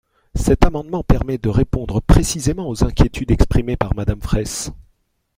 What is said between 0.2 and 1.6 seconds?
Cet amendement permet de